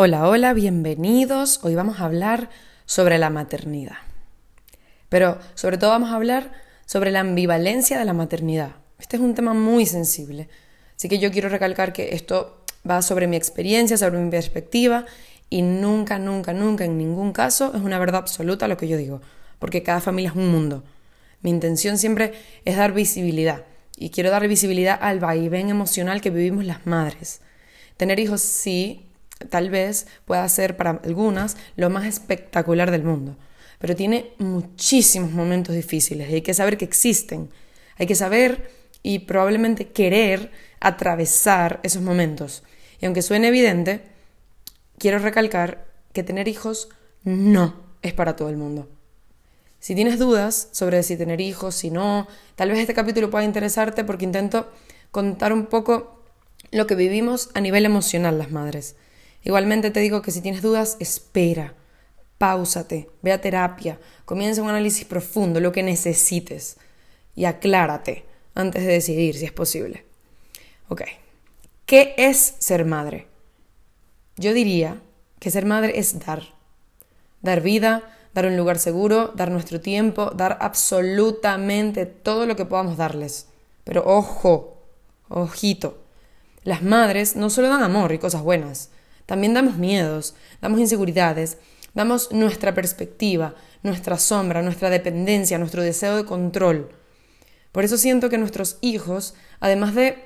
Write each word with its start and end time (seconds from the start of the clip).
Hola, 0.00 0.28
hola, 0.28 0.52
bienvenidos. 0.52 1.58
Hoy 1.64 1.74
vamos 1.74 1.98
a 1.98 2.04
hablar 2.04 2.50
sobre 2.86 3.18
la 3.18 3.30
maternidad. 3.30 3.96
Pero 5.08 5.40
sobre 5.56 5.76
todo 5.76 5.90
vamos 5.90 6.10
a 6.10 6.14
hablar 6.14 6.52
sobre 6.86 7.10
la 7.10 7.18
ambivalencia 7.18 7.98
de 7.98 8.04
la 8.04 8.12
maternidad. 8.12 8.76
Este 9.00 9.16
es 9.16 9.22
un 9.22 9.34
tema 9.34 9.54
muy 9.54 9.86
sensible. 9.86 10.48
Así 10.96 11.08
que 11.08 11.18
yo 11.18 11.32
quiero 11.32 11.48
recalcar 11.48 11.92
que 11.92 12.14
esto 12.14 12.62
va 12.88 13.02
sobre 13.02 13.26
mi 13.26 13.36
experiencia, 13.36 13.96
sobre 13.96 14.20
mi 14.20 14.30
perspectiva 14.30 15.04
y 15.50 15.62
nunca, 15.62 16.20
nunca, 16.20 16.52
nunca, 16.52 16.84
en 16.84 16.96
ningún 16.96 17.32
caso 17.32 17.72
es 17.74 17.82
una 17.82 17.98
verdad 17.98 18.20
absoluta 18.20 18.68
lo 18.68 18.76
que 18.76 18.86
yo 18.86 18.96
digo, 18.96 19.20
porque 19.58 19.82
cada 19.82 20.00
familia 20.00 20.30
es 20.30 20.36
un 20.36 20.48
mundo. 20.48 20.84
Mi 21.42 21.50
intención 21.50 21.98
siempre 21.98 22.34
es 22.64 22.76
dar 22.76 22.92
visibilidad 22.92 23.64
y 23.96 24.10
quiero 24.10 24.30
dar 24.30 24.46
visibilidad 24.46 24.96
al 25.02 25.18
vaivén 25.18 25.70
emocional 25.70 26.20
que 26.20 26.30
vivimos 26.30 26.64
las 26.64 26.86
madres. 26.86 27.40
Tener 27.96 28.20
hijos 28.20 28.42
sí 28.42 29.07
tal 29.48 29.70
vez 29.70 30.06
pueda 30.24 30.48
ser 30.48 30.76
para 30.76 30.90
algunas 31.04 31.56
lo 31.76 31.90
más 31.90 32.06
espectacular 32.06 32.90
del 32.90 33.04
mundo, 33.04 33.36
pero 33.78 33.94
tiene 33.94 34.32
muchísimos 34.38 35.30
momentos 35.30 35.74
difíciles 35.74 36.30
y 36.30 36.34
hay 36.34 36.42
que 36.42 36.54
saber 36.54 36.76
que 36.76 36.84
existen. 36.84 37.50
Hay 37.96 38.06
que 38.06 38.14
saber 38.14 38.70
y 39.02 39.20
probablemente 39.20 39.88
querer 39.88 40.50
atravesar 40.80 41.80
esos 41.82 42.02
momentos. 42.02 42.62
Y 43.00 43.06
aunque 43.06 43.22
suene 43.22 43.48
evidente, 43.48 44.02
quiero 44.98 45.18
recalcar 45.18 45.86
que 46.12 46.22
tener 46.22 46.48
hijos 46.48 46.88
no 47.24 47.74
es 48.02 48.12
para 48.12 48.36
todo 48.36 48.48
el 48.48 48.56
mundo. 48.56 48.88
Si 49.80 49.94
tienes 49.94 50.18
dudas 50.18 50.68
sobre 50.72 51.02
si 51.02 51.16
tener 51.16 51.40
hijos, 51.40 51.74
si 51.74 51.90
no, 51.90 52.26
tal 52.56 52.70
vez 52.70 52.80
este 52.80 52.94
capítulo 52.94 53.30
pueda 53.30 53.44
interesarte 53.44 54.04
porque 54.04 54.24
intento 54.24 54.70
contar 55.10 55.52
un 55.52 55.66
poco 55.66 56.24
lo 56.72 56.86
que 56.86 56.96
vivimos 56.96 57.50
a 57.54 57.60
nivel 57.60 57.86
emocional 57.86 58.38
las 58.38 58.50
madres. 58.50 58.96
Igualmente 59.42 59.90
te 59.90 60.00
digo 60.00 60.22
que 60.22 60.30
si 60.30 60.40
tienes 60.40 60.62
dudas, 60.62 60.96
espera, 61.00 61.74
páusate, 62.38 63.10
ve 63.22 63.32
a 63.32 63.40
terapia, 63.40 63.98
comienza 64.24 64.62
un 64.62 64.68
análisis 64.68 65.04
profundo, 65.04 65.60
lo 65.60 65.72
que 65.72 65.82
necesites 65.82 66.76
y 67.34 67.44
aclárate 67.44 68.24
antes 68.54 68.84
de 68.84 68.92
decidir 68.92 69.36
si 69.36 69.44
es 69.44 69.52
posible. 69.52 70.04
Ok, 70.88 71.02
¿qué 71.86 72.14
es 72.16 72.54
ser 72.58 72.84
madre? 72.84 73.26
Yo 74.36 74.52
diría 74.52 75.00
que 75.38 75.50
ser 75.50 75.66
madre 75.66 75.98
es 75.98 76.18
dar. 76.18 76.42
Dar 77.42 77.60
vida, 77.60 78.02
dar 78.34 78.46
un 78.46 78.56
lugar 78.56 78.78
seguro, 78.78 79.32
dar 79.34 79.50
nuestro 79.50 79.80
tiempo, 79.80 80.30
dar 80.30 80.58
absolutamente 80.60 82.06
todo 82.06 82.46
lo 82.46 82.56
que 82.56 82.64
podamos 82.64 82.96
darles. 82.96 83.46
Pero 83.84 84.04
ojo, 84.04 84.78
ojito, 85.28 85.98
las 86.64 86.82
madres 86.82 87.36
no 87.36 87.50
solo 87.50 87.68
dan 87.68 87.82
amor 87.82 88.12
y 88.12 88.18
cosas 88.18 88.42
buenas, 88.42 88.90
también 89.28 89.52
damos 89.52 89.76
miedos, 89.76 90.34
damos 90.62 90.80
inseguridades, 90.80 91.58
damos 91.92 92.32
nuestra 92.32 92.72
perspectiva, 92.72 93.54
nuestra 93.82 94.16
sombra, 94.16 94.62
nuestra 94.62 94.88
dependencia, 94.88 95.58
nuestro 95.58 95.82
deseo 95.82 96.16
de 96.16 96.24
control. 96.24 96.88
Por 97.70 97.84
eso 97.84 97.98
siento 97.98 98.30
que 98.30 98.38
nuestros 98.38 98.78
hijos, 98.80 99.34
además 99.60 99.94
de, 99.94 100.16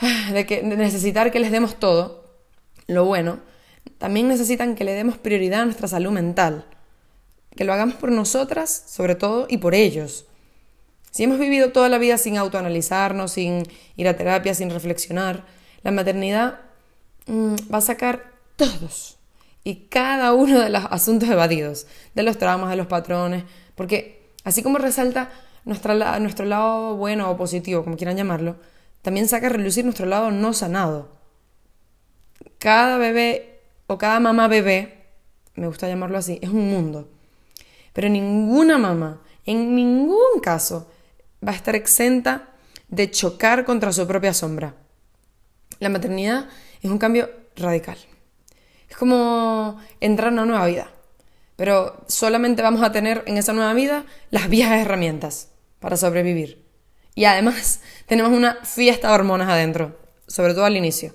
de, 0.32 0.46
que, 0.46 0.62
de 0.62 0.78
necesitar 0.78 1.30
que 1.30 1.40
les 1.40 1.50
demos 1.50 1.78
todo, 1.78 2.40
lo 2.86 3.04
bueno, 3.04 3.40
también 3.98 4.28
necesitan 4.28 4.76
que 4.76 4.84
le 4.84 4.94
demos 4.94 5.18
prioridad 5.18 5.60
a 5.60 5.64
nuestra 5.66 5.86
salud 5.86 6.10
mental, 6.10 6.64
que 7.54 7.64
lo 7.64 7.74
hagamos 7.74 7.96
por 7.96 8.12
nosotras, 8.12 8.84
sobre 8.86 9.14
todo, 9.14 9.46
y 9.50 9.58
por 9.58 9.74
ellos. 9.74 10.24
Si 11.10 11.24
hemos 11.24 11.38
vivido 11.38 11.70
toda 11.70 11.90
la 11.90 11.98
vida 11.98 12.16
sin 12.16 12.38
autoanalizarnos, 12.38 13.32
sin 13.32 13.64
ir 13.96 14.08
a 14.08 14.16
terapia, 14.16 14.54
sin 14.54 14.70
reflexionar, 14.70 15.44
la 15.82 15.90
maternidad 15.90 16.69
va 17.28 17.78
a 17.78 17.82
sacar 17.82 18.32
todos 18.56 19.18
y 19.64 19.86
cada 19.88 20.32
uno 20.32 20.60
de 20.60 20.70
los 20.70 20.84
asuntos 20.90 21.28
evadidos, 21.28 21.86
de 22.14 22.22
los 22.22 22.38
traumas, 22.38 22.70
de 22.70 22.76
los 22.76 22.86
patrones, 22.86 23.44
porque 23.74 24.32
así 24.44 24.62
como 24.62 24.78
resalta 24.78 25.30
nuestro 25.64 26.44
lado 26.44 26.96
bueno 26.96 27.30
o 27.30 27.36
positivo, 27.36 27.84
como 27.84 27.96
quieran 27.96 28.16
llamarlo, 28.16 28.56
también 29.02 29.28
saca 29.28 29.46
a 29.46 29.50
relucir 29.50 29.84
nuestro 29.84 30.06
lado 30.06 30.30
no 30.30 30.52
sanado. 30.52 31.08
Cada 32.58 32.98
bebé 32.98 33.60
o 33.86 33.98
cada 33.98 34.20
mamá 34.20 34.48
bebé, 34.48 35.04
me 35.54 35.66
gusta 35.66 35.88
llamarlo 35.88 36.18
así, 36.18 36.38
es 36.42 36.50
un 36.50 36.70
mundo. 36.70 37.08
Pero 37.92 38.08
ninguna 38.08 38.78
mamá, 38.78 39.20
en 39.46 39.74
ningún 39.74 40.40
caso, 40.42 40.90
va 41.46 41.52
a 41.52 41.56
estar 41.56 41.74
exenta 41.74 42.48
de 42.88 43.10
chocar 43.10 43.64
contra 43.64 43.92
su 43.92 44.06
propia 44.06 44.34
sombra. 44.34 44.74
La 45.78 45.88
maternidad 45.88 46.48
es 46.82 46.90
un 46.90 46.98
cambio 46.98 47.30
radical. 47.56 47.98
Es 48.88 48.96
como 48.96 49.78
entrar 50.00 50.28
a 50.28 50.32
una 50.32 50.46
nueva 50.46 50.66
vida. 50.66 50.90
Pero 51.56 52.04
solamente 52.08 52.62
vamos 52.62 52.82
a 52.82 52.90
tener 52.90 53.22
en 53.26 53.36
esa 53.36 53.52
nueva 53.52 53.74
vida 53.74 54.04
las 54.30 54.48
viejas 54.48 54.80
herramientas 54.80 55.50
para 55.78 55.96
sobrevivir. 55.96 56.64
Y 57.14 57.26
además 57.26 57.80
tenemos 58.06 58.32
una 58.32 58.56
fiesta 58.64 59.08
de 59.08 59.14
hormonas 59.14 59.48
adentro, 59.48 59.98
sobre 60.26 60.54
todo 60.54 60.64
al 60.64 60.76
inicio. 60.76 61.14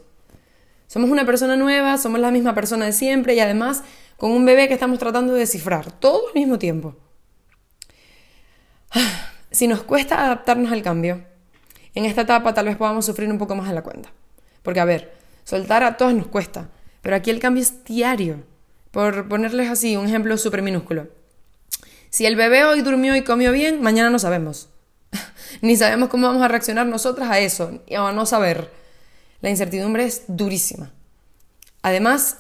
Somos 0.88 1.09
una 1.09 1.25
persona 1.25 1.56
nueva, 1.56 1.98
somos 1.98 2.20
la 2.20 2.31
misma 2.31 2.54
persona 2.54 2.86
de 2.86 2.94
siempre 2.94 3.34
y 3.34 3.40
además 3.40 3.84
con 4.18 4.31
un 4.31 4.46
bebé 4.46 4.68
que 4.68 4.75
estamos 4.75 5.00
tratando 5.00 5.34
de 5.34 5.40
descifrar 5.40 5.92
todo 5.92 6.28
al 6.28 6.36
mismo 6.36 6.59
tiempo. 6.59 6.96
Si 9.52 9.68
nos 9.68 9.84
cuesta 9.84 10.24
adaptarnos 10.24 10.72
al 10.72 10.84
cambio, 10.84 11.24
en 11.96 12.06
esta 12.06 12.22
etapa 12.22 12.54
tal 12.54 12.66
vez 12.66 12.78
podamos 12.78 13.06
sufrir 13.06 13.31
un 13.31 13.38
poco 13.38 13.56
más 13.56 13.68
de 13.68 13.74
la 13.74 13.81
cuenta. 13.81 14.12
Porque, 14.64 14.80
a 14.80 14.86
ver, 14.86 15.14
Soltar 15.45 15.83
a 15.83 15.95
todos 15.95 16.13
nos 16.13 16.28
cuesta, 16.28 16.69
pero 17.01 17.16
aquí 17.16 17.29
el 17.29 17.39
cambio 17.39 17.63
es 17.63 17.85
diario. 17.85 18.44
Por 18.91 19.28
ponerles 19.29 19.69
así 19.69 19.95
un 19.95 20.07
ejemplo 20.07 20.38
súper 20.38 20.61
minúsculo. 20.61 21.07
Si 22.09 22.25
el 22.25 22.35
bebé 22.35 22.66
hoy 22.66 22.81
durmió 22.81 23.16
y 23.16 23.23
comió 23.23 23.51
bien, 23.51 23.81
mañana 23.81 24.09
no 24.09 24.19
sabemos. 24.19 24.69
Ni 25.61 25.78
sabemos 25.78 26.09
cómo 26.09 26.28
vamos 26.28 26.41
a 26.41 26.47
reaccionar 26.47 26.88
nosotras 26.88 27.29
a 27.29 27.39
eso, 27.39 27.81
o 27.89 28.01
a 28.01 28.11
no 28.11 28.25
saber. 28.25 28.72
La 29.41 29.50
incertidumbre 29.50 30.06
es 30.06 30.23
durísima. 30.28 30.91
Además 31.83 32.39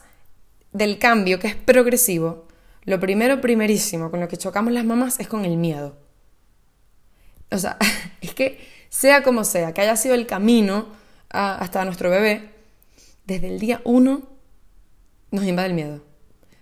del 0.71 0.97
cambio, 0.97 1.39
que 1.39 1.47
es 1.47 1.55
progresivo, 1.55 2.47
lo 2.85 2.99
primero, 2.99 3.41
primerísimo, 3.41 4.09
con 4.09 4.19
lo 4.19 4.27
que 4.27 4.37
chocamos 4.37 4.73
las 4.73 4.85
mamás 4.85 5.19
es 5.19 5.27
con 5.27 5.45
el 5.45 5.57
miedo. 5.57 5.95
O 7.51 7.57
sea, 7.57 7.77
es 8.21 8.33
que 8.33 8.65
sea 8.89 9.21
como 9.21 9.43
sea, 9.43 9.73
que 9.73 9.81
haya 9.81 9.95
sido 9.95 10.15
el 10.15 10.25
camino 10.25 10.87
hasta 11.29 11.83
nuestro 11.85 12.09
bebé, 12.09 12.54
desde 13.25 13.47
el 13.47 13.59
día 13.59 13.81
uno 13.83 14.23
nos 15.31 15.45
invade 15.45 15.69
el 15.69 15.73
miedo. 15.73 16.03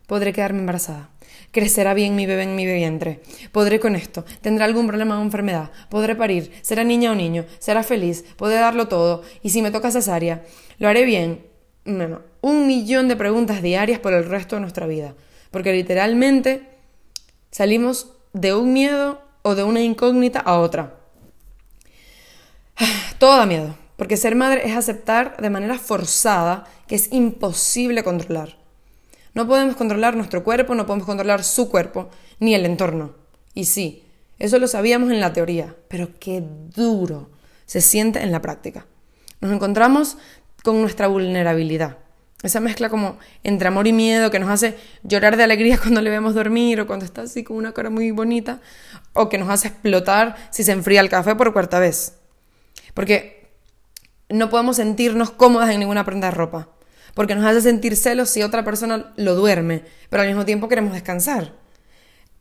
Podré 0.08 0.34
quedarme 0.34 0.60
embarazada. 0.60 1.10
Crecerá 1.52 1.94
bien 1.94 2.16
mi 2.16 2.26
bebé 2.26 2.44
en 2.44 2.56
mi 2.56 2.66
vientre. 2.66 3.22
Podré 3.52 3.80
con 3.80 3.96
esto. 3.96 4.26
Tendrá 4.42 4.66
algún 4.66 4.88
problema 4.88 5.20
o 5.20 5.22
enfermedad. 5.22 5.72
Podré 5.90 6.16
parir. 6.16 6.52
Será 6.62 6.84
niña 6.84 7.12
o 7.12 7.16
niño. 7.16 7.46
Será 7.60 7.84
feliz. 7.84 8.26
Podré 8.36 8.56
darlo 8.56 8.88
todo. 8.88 9.24
Y 9.42 9.52
si 9.52 9.62
me 9.62 9.72
toca 9.72 9.92
cesárea, 9.92 10.44
¿lo 10.80 10.88
haré 10.88 11.06
bien? 11.06 11.46
Bueno, 11.86 12.22
un 12.42 12.68
millón 12.68 13.08
de 13.08 13.16
preguntas 13.16 13.62
diarias 13.62 14.00
por 14.00 14.14
el 14.14 14.26
resto 14.26 14.56
de 14.56 14.62
nuestra 14.62 14.88
vida. 14.88 15.16
Porque 15.52 15.74
literalmente 15.74 16.68
salimos 17.52 18.12
de 18.34 18.54
un 18.56 18.74
miedo 18.74 19.22
o 19.42 19.56
de 19.56 19.64
una 19.64 19.82
incógnita 19.82 20.40
a 20.40 20.60
otra. 20.60 20.96
Todo 23.20 23.38
da 23.38 23.46
miedo. 23.46 23.83
Porque 23.98 24.18
ser 24.18 24.36
madre 24.36 24.62
es 24.66 24.76
aceptar 24.76 25.38
de 25.38 25.50
manera 25.50 25.78
forzada 25.78 26.66
que 26.88 26.96
es 26.96 27.12
imposible 27.12 28.04
controlar. 28.04 28.58
No 29.34 29.48
podemos 29.48 29.76
controlar 29.76 30.16
nuestro 30.16 30.44
cuerpo, 30.44 30.76
no 30.76 30.86
podemos 30.86 31.06
controlar 31.06 31.44
su 31.44 31.70
cuerpo, 31.70 32.10
ni 32.40 32.54
el 32.56 32.66
entorno. 32.66 33.16
Y 33.54 33.66
sí, 33.66 34.04
eso 34.40 34.60
lo 34.60 34.68
sabíamos 34.68 35.12
en 35.12 35.20
la 35.20 35.34
teoría, 35.34 35.76
pero 35.88 36.10
qué 36.20 36.44
duro 36.76 37.30
se 37.66 37.82
siente 37.82 38.22
en 38.22 38.32
la 38.32 38.42
práctica. 38.42 38.86
Nos 39.42 39.52
encontramos 39.52 40.18
con 40.64 40.82
nuestra 40.82 41.08
vulnerabilidad. 41.08 41.98
Esa 42.44 42.60
mezcla 42.60 42.90
como 42.90 43.18
entre 43.44 43.70
amor 43.70 43.88
y 43.88 43.94
miedo 43.94 44.30
que 44.30 44.40
nos 44.40 44.50
hace 44.50 44.78
llorar 45.04 45.38
de 45.38 45.44
alegría 45.44 45.78
cuando 45.82 46.02
le 46.02 46.10
vemos 46.10 46.36
dormir 46.36 46.82
o 46.82 46.88
cuando 46.88 47.06
está 47.06 47.22
así 47.22 47.44
con 47.44 47.58
una 47.58 47.74
cara 47.74 47.90
muy 47.90 48.12
bonita 48.12 48.60
o 49.14 49.30
que 49.30 49.38
nos 49.38 49.50
hace 49.50 49.70
explotar 49.70 50.36
si 50.52 50.64
se 50.64 50.74
enfría 50.74 51.00
el 51.00 51.10
café 51.10 51.36
por 51.36 51.54
cuarta 51.54 51.80
vez. 51.80 52.18
Porque 52.94 53.33
no 54.34 54.50
podemos 54.50 54.78
sentirnos 54.78 55.32
cómodas 55.32 55.70
en 55.70 55.80
ninguna 55.80 56.06
prenda 56.06 56.28
de 56.28 56.36
ropa, 56.36 56.70
porque 57.14 57.36
nos 57.36 57.46
hace 57.46 57.62
sentir 57.62 57.96
celos 57.96 58.30
si 58.30 58.44
otra 58.44 58.64
persona 58.64 59.14
lo 59.16 59.36
duerme, 59.36 59.84
pero 60.10 60.22
al 60.22 60.28
mismo 60.28 60.46
tiempo 60.46 60.68
queremos 60.68 60.94
descansar. 60.94 61.54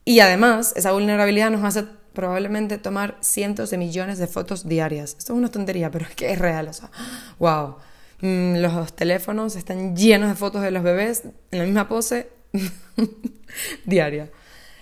Y 0.04 0.20
además, 0.20 0.72
esa 0.74 0.92
vulnerabilidad 0.92 1.50
nos 1.50 1.64
hace 1.64 1.84
probablemente 2.12 2.78
tomar 2.78 3.16
cientos 3.20 3.70
de 3.70 3.78
millones 3.78 4.18
de 4.18 4.26
fotos 4.26 4.68
diarias. 4.68 5.16
Esto 5.18 5.34
es 5.34 5.38
una 5.38 5.50
tontería, 5.50 5.90
pero 5.90 6.06
es 6.06 6.14
que 6.14 6.32
es 6.32 6.38
real, 6.38 6.68
o 6.68 6.72
sea, 6.72 6.90
wow. 7.38 7.76
Mm, 8.20 8.56
los 8.56 8.94
teléfonos 8.94 9.56
están 9.56 9.96
llenos 9.96 10.28
de 10.28 10.34
fotos 10.34 10.62
de 10.62 10.70
los 10.70 10.82
bebés 10.82 11.24
en 11.50 11.58
la 11.58 11.64
misma 11.64 11.88
pose 11.88 12.30
diaria. 13.84 14.30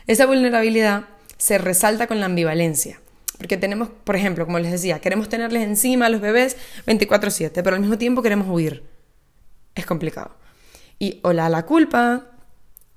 Esa 0.07 0.27
vulnerabilidad 0.27 1.07
se 1.39 1.59
resalta 1.59 2.07
con 2.07 2.21
la 2.21 2.27
ambivalencia. 2.27 3.01
Porque 3.40 3.56
tenemos, 3.56 3.88
por 4.04 4.16
ejemplo, 4.16 4.44
como 4.44 4.58
les 4.58 4.70
decía, 4.70 4.98
queremos 4.98 5.31
tenerles 5.31 5.62
encima 5.62 6.04
a 6.04 6.08
los 6.10 6.20
bebés 6.20 6.58
24/7, 6.87 7.62
pero 7.62 7.75
al 7.75 7.81
mismo 7.81 7.96
tiempo 7.96 8.20
queremos 8.20 8.46
huir. 8.46 8.84
Es 9.75 9.87
complicado. 9.87 10.37
Y 10.98 11.20
hola, 11.22 11.48
la 11.48 11.64
culpa, 11.64 12.32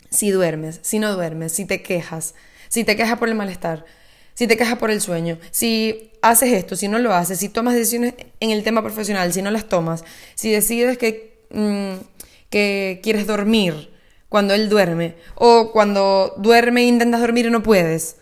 si 0.09 0.31
duermes, 0.31 0.81
si 0.81 0.99
no 0.99 1.13
duermes, 1.13 1.53
si 1.53 1.63
te 1.63 1.81
quejas, 1.81 2.35
si 2.67 2.83
te 2.83 2.97
quejas 2.97 3.17
por 3.19 3.29
el 3.29 3.35
malestar, 3.35 3.85
si 4.33 4.45
te 4.45 4.57
quejas 4.57 4.77
por 4.77 4.91
el 4.91 4.99
sueño, 4.99 5.39
si 5.49 6.11
haces 6.21 6.51
esto, 6.51 6.75
si 6.75 6.89
no 6.89 6.99
lo 6.99 7.13
haces, 7.13 7.39
si 7.39 7.47
tomas 7.47 7.75
decisiones 7.75 8.13
en 8.41 8.49
el 8.49 8.63
tema 8.63 8.83
profesional, 8.83 9.31
si 9.31 9.41
no 9.41 9.49
las 9.49 9.69
tomas, 9.69 10.03
si 10.35 10.51
decides 10.51 10.97
que, 10.97 11.45
mm, 11.51 12.03
que 12.49 12.99
quieres 13.01 13.27
dormir 13.27 13.91
cuando 14.27 14.53
él 14.53 14.67
duerme, 14.67 15.15
o 15.35 15.71
cuando 15.71 16.33
duerme 16.35 16.81
e 16.81 16.87
intentas 16.87 17.21
dormir 17.21 17.45
y 17.45 17.49
no 17.49 17.63
puedes, 17.63 18.17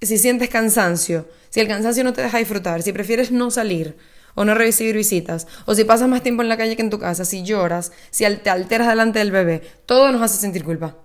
si 0.00 0.18
sientes 0.18 0.48
cansancio, 0.48 1.28
si 1.50 1.60
el 1.60 1.68
cansancio 1.68 2.04
no 2.04 2.12
te 2.12 2.22
deja 2.22 2.38
disfrutar, 2.38 2.82
si 2.82 2.92
prefieres 2.92 3.30
no 3.30 3.50
salir 3.50 3.96
o 4.34 4.44
no 4.44 4.54
recibir 4.54 4.94
visitas, 4.94 5.46
o 5.66 5.74
si 5.74 5.84
pasas 5.84 6.08
más 6.08 6.22
tiempo 6.22 6.42
en 6.42 6.48
la 6.48 6.56
calle 6.56 6.76
que 6.76 6.82
en 6.82 6.90
tu 6.90 6.98
casa, 6.98 7.24
si 7.24 7.42
lloras, 7.42 7.92
si 8.10 8.24
te 8.36 8.50
alteras 8.50 8.88
delante 8.88 9.18
del 9.18 9.32
bebé, 9.32 9.62
todo 9.86 10.10
nos 10.12 10.22
hace 10.22 10.38
sentir 10.38 10.64
culpa. 10.64 10.96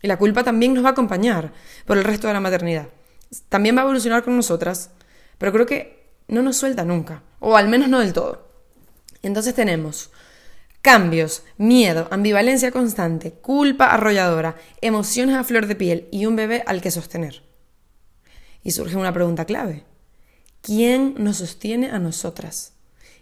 Y 0.00 0.06
la 0.06 0.16
culpa 0.16 0.44
también 0.44 0.74
nos 0.74 0.84
va 0.84 0.90
a 0.90 0.92
acompañar 0.92 1.52
por 1.86 1.98
el 1.98 2.04
resto 2.04 2.28
de 2.28 2.34
la 2.34 2.40
maternidad. 2.40 2.88
También 3.48 3.76
va 3.76 3.80
a 3.80 3.84
evolucionar 3.84 4.22
con 4.22 4.36
nosotras, 4.36 4.90
pero 5.38 5.52
creo 5.52 5.66
que 5.66 6.12
no 6.28 6.42
nos 6.42 6.56
suelta 6.56 6.84
nunca, 6.84 7.22
o 7.40 7.56
al 7.56 7.68
menos 7.68 7.88
no 7.88 7.98
del 7.98 8.12
todo. 8.12 8.48
Entonces 9.22 9.54
tenemos 9.54 10.10
cambios, 10.80 11.42
miedo, 11.56 12.06
ambivalencia 12.10 12.70
constante, 12.70 13.32
culpa 13.32 13.92
arrolladora, 13.92 14.56
emociones 14.80 15.36
a 15.36 15.44
flor 15.44 15.66
de 15.66 15.74
piel 15.74 16.08
y 16.12 16.26
un 16.26 16.36
bebé 16.36 16.62
al 16.66 16.80
que 16.80 16.90
sostener. 16.90 17.47
Y 18.62 18.72
surge 18.72 18.96
una 18.96 19.12
pregunta 19.12 19.44
clave. 19.44 19.84
¿Quién 20.62 21.14
nos 21.18 21.38
sostiene 21.38 21.90
a 21.90 21.98
nosotras? 21.98 22.72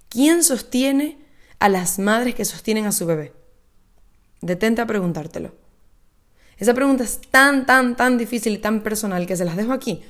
¿Quién 0.09 0.43
sostiene 0.43 1.19
a 1.59 1.69
las 1.69 1.99
madres 1.99 2.35
que 2.35 2.45
sostienen 2.45 2.87
a 2.87 2.93
su 2.93 3.07
bebé? 3.07 3.33
Detente 4.41 4.81
a 4.81 4.87
preguntártelo. 4.87 5.55
Esa 6.59 6.75
pregunta 6.75 7.05
es 7.05 7.21
tan, 7.31 7.67
tan, 7.67 7.97
tan 7.97 8.17
difícil 8.17 8.55
y 8.55 8.59
tan 8.59 8.83
personal 8.83 9.27
que 9.27 9.37
se 9.37 9.45
las 9.45 9.57
dejo 9.57 9.73
aquí. 9.73 10.03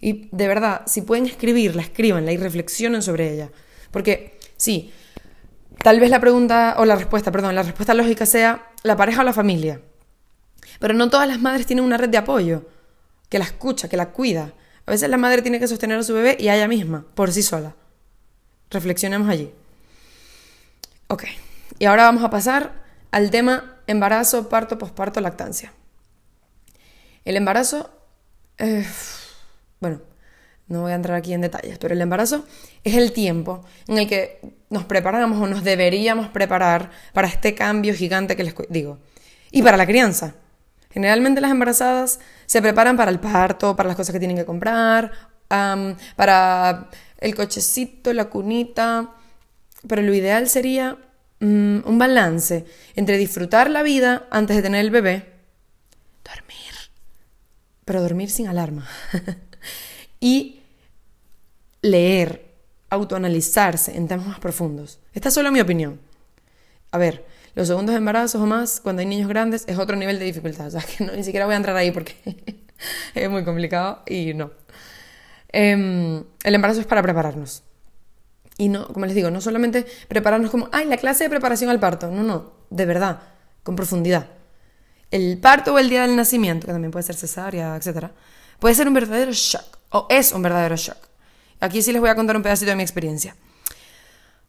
Y 0.00 0.28
de 0.32 0.48
verdad, 0.48 0.82
si 0.86 1.02
pueden 1.02 1.26
escribirla, 1.26 1.82
escríbanla 1.82 2.32
y 2.32 2.36
reflexionen 2.36 3.02
sobre 3.02 3.32
ella. 3.32 3.50
Porque 3.92 4.38
sí, 4.56 4.92
tal 5.82 6.00
vez 6.00 6.10
la 6.10 6.20
pregunta, 6.20 6.74
o 6.78 6.84
la 6.84 6.96
respuesta, 6.96 7.30
perdón, 7.30 7.54
la 7.54 7.62
respuesta 7.62 7.94
lógica 7.94 8.26
sea 8.26 8.70
la 8.82 8.96
pareja 8.96 9.20
o 9.20 9.24
la 9.24 9.32
familia. 9.32 9.80
Pero 10.80 10.94
no 10.94 11.08
todas 11.08 11.28
las 11.28 11.40
madres 11.40 11.66
tienen 11.66 11.84
una 11.84 11.96
red 11.96 12.08
de 12.08 12.18
apoyo 12.18 12.66
que 13.28 13.38
la 13.38 13.44
escucha, 13.44 13.88
que 13.88 13.96
la 13.96 14.10
cuida. 14.10 14.52
A 14.86 14.90
veces 14.90 15.08
la 15.08 15.16
madre 15.16 15.42
tiene 15.42 15.58
que 15.58 15.68
sostener 15.68 15.98
a 15.98 16.02
su 16.02 16.14
bebé 16.14 16.36
y 16.38 16.48
a 16.48 16.56
ella 16.56 16.68
misma, 16.68 17.04
por 17.14 17.32
sí 17.32 17.42
sola. 17.42 17.74
Reflexionemos 18.70 19.28
allí. 19.28 19.52
Ok, 21.08 21.24
y 21.78 21.84
ahora 21.84 22.04
vamos 22.04 22.24
a 22.24 22.30
pasar 22.30 22.72
al 23.10 23.30
tema 23.30 23.80
embarazo, 23.86 24.48
parto, 24.48 24.78
posparto, 24.78 25.20
lactancia. 25.20 25.72
El 27.24 27.36
embarazo, 27.36 27.90
eh, 28.58 28.86
bueno, 29.80 30.00
no 30.68 30.82
voy 30.82 30.92
a 30.92 30.94
entrar 30.94 31.16
aquí 31.16 31.32
en 31.34 31.42
detalles, 31.42 31.78
pero 31.78 31.94
el 31.94 32.00
embarazo 32.00 32.46
es 32.82 32.94
el 32.94 33.12
tiempo 33.12 33.64
en 33.86 33.98
el 33.98 34.08
que 34.08 34.40
nos 34.70 34.84
preparamos 34.84 35.40
o 35.40 35.46
nos 35.46 35.62
deberíamos 35.62 36.28
preparar 36.28 36.90
para 37.12 37.28
este 37.28 37.54
cambio 37.54 37.94
gigante 37.94 38.36
que 38.36 38.44
les 38.44 38.54
digo. 38.70 38.98
Y 39.50 39.62
para 39.62 39.76
la 39.76 39.86
crianza. 39.86 40.34
Generalmente 40.92 41.40
las 41.40 41.50
embarazadas 41.50 42.20
se 42.46 42.60
preparan 42.60 42.96
para 42.96 43.10
el 43.10 43.18
parto, 43.18 43.74
para 43.74 43.88
las 43.88 43.96
cosas 43.96 44.12
que 44.12 44.18
tienen 44.18 44.36
que 44.36 44.44
comprar, 44.44 45.10
para 45.48 46.88
el 47.18 47.34
cochecito, 47.34 48.12
la 48.12 48.26
cunita, 48.26 49.10
pero 49.86 50.02
lo 50.02 50.14
ideal 50.14 50.48
sería 50.48 50.98
mm, 51.40 51.80
un 51.84 51.98
balance 51.98 52.66
entre 52.94 53.16
disfrutar 53.16 53.70
la 53.70 53.82
vida 53.82 54.26
antes 54.30 54.56
de 54.56 54.62
tener 54.62 54.80
el 54.80 54.90
bebé, 54.90 55.32
dormir, 56.24 56.74
pero 57.84 58.02
dormir 58.02 58.30
sin 58.30 58.48
alarma, 58.48 58.88
y 60.20 60.60
leer, 61.80 62.50
autoanalizarse 62.90 63.96
en 63.96 64.08
temas 64.08 64.26
más 64.26 64.40
profundos. 64.40 64.98
Esta 65.14 65.28
es 65.28 65.34
solo 65.34 65.50
mi 65.50 65.60
opinión. 65.60 65.98
A 66.90 66.98
ver, 66.98 67.24
los 67.54 67.68
segundos 67.68 67.94
embarazos 67.94 68.40
o 68.40 68.46
más, 68.46 68.80
cuando 68.80 69.00
hay 69.00 69.06
niños 69.06 69.28
grandes, 69.28 69.64
es 69.66 69.78
otro 69.78 69.96
nivel 69.96 70.18
de 70.18 70.24
dificultad. 70.24 70.68
O 70.68 70.70
sea, 70.70 70.82
que 70.82 71.04
no, 71.04 71.12
ni 71.12 71.24
siquiera 71.24 71.46
voy 71.46 71.54
a 71.54 71.58
entrar 71.58 71.76
ahí 71.76 71.90
porque 71.90 72.16
es 73.14 73.30
muy 73.30 73.44
complicado 73.44 74.02
y 74.06 74.34
no. 74.34 74.50
Em, 75.48 76.24
el 76.44 76.54
embarazo 76.54 76.80
es 76.80 76.86
para 76.86 77.02
prepararnos. 77.02 77.62
Y 78.58 78.68
no, 78.68 78.86
como 78.88 79.06
les 79.06 79.14
digo, 79.14 79.30
no 79.30 79.40
solamente 79.40 79.86
prepararnos 80.08 80.50
como, 80.50 80.68
ay, 80.72 80.86
la 80.86 80.96
clase 80.96 81.24
de 81.24 81.30
preparación 81.30 81.70
al 81.70 81.80
parto. 81.80 82.10
No, 82.10 82.22
no, 82.22 82.52
de 82.70 82.86
verdad, 82.86 83.20
con 83.62 83.76
profundidad. 83.76 84.26
El 85.10 85.38
parto 85.38 85.74
o 85.74 85.78
el 85.78 85.90
día 85.90 86.02
del 86.02 86.16
nacimiento, 86.16 86.66
que 86.66 86.72
también 86.72 86.90
puede 86.90 87.02
ser 87.02 87.16
cesárea, 87.16 87.76
etc., 87.76 88.06
puede 88.58 88.74
ser 88.74 88.88
un 88.88 88.94
verdadero 88.94 89.32
shock, 89.32 89.78
o 89.90 90.06
es 90.08 90.32
un 90.32 90.42
verdadero 90.42 90.76
shock. 90.76 90.96
Aquí 91.60 91.82
sí 91.82 91.92
les 91.92 92.00
voy 92.00 92.10
a 92.10 92.14
contar 92.14 92.36
un 92.36 92.42
pedacito 92.42 92.70
de 92.70 92.76
mi 92.76 92.82
experiencia. 92.82 93.36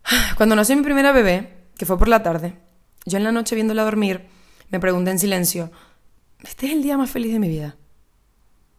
Cuando 0.38 0.56
nació 0.56 0.76
mi 0.78 0.84
primera 0.84 1.12
bebé, 1.12 1.68
que 1.78 1.86
fue 1.86 1.98
por 1.98 2.08
la 2.08 2.24
tarde, 2.24 2.56
yo 3.06 3.18
en 3.18 3.24
la 3.24 3.32
noche 3.32 3.56
viéndola 3.56 3.84
dormir, 3.84 4.28
me 4.70 4.80
pregunté 4.80 5.12
en 5.12 5.20
silencio, 5.20 5.72
¿este 6.44 6.68
es 6.68 6.74
el 6.74 6.84
día 6.84 6.98
más 6.98 7.10
feliz 7.10 7.34
de 7.34 7.40
mi 7.40 7.50
vida? 7.50 7.76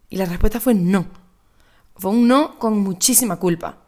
Y 0.09 0.17
la 0.17 0.27
respuesta 0.27 0.61
fue 0.61 0.75
no. 0.75 1.07
Fue 1.97 2.11
un 2.11 2.27
no 2.27 2.59
con 2.59 2.79
muchísima 2.79 3.37
culpa. 3.37 3.79